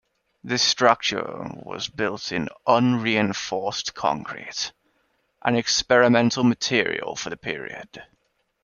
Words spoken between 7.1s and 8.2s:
for the period.